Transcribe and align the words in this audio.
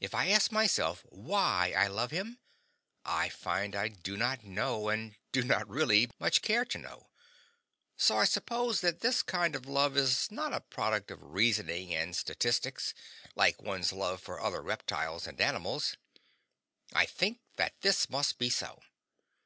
If 0.00 0.14
I 0.14 0.28
ask 0.30 0.50
myself 0.50 1.04
why 1.10 1.74
I 1.76 1.86
love 1.86 2.12
him, 2.12 2.38
I 3.04 3.28
find 3.28 3.76
I 3.76 3.88
do 3.88 4.16
not 4.16 4.42
know, 4.42 4.88
and 4.88 5.16
do 5.32 5.42
not 5.42 5.68
really 5.68 6.10
much 6.18 6.40
care 6.40 6.64
to 6.64 6.78
know; 6.78 7.10
so 7.94 8.16
I 8.16 8.24
suppose 8.24 8.80
that 8.80 9.00
this 9.00 9.22
kind 9.22 9.54
of 9.54 9.66
love 9.66 9.98
is 9.98 10.30
not 10.30 10.54
a 10.54 10.60
product 10.62 11.10
of 11.10 11.22
reasoning 11.22 11.94
and 11.94 12.16
statistics, 12.16 12.94
like 13.36 13.60
one's 13.60 13.92
love 13.92 14.22
for 14.22 14.40
other 14.40 14.62
reptiles 14.62 15.26
and 15.26 15.38
animals. 15.38 15.94
I 16.94 17.04
think 17.04 17.40
that 17.56 17.74
this 17.82 18.08
must 18.08 18.38
be 18.38 18.48
so. 18.48 18.80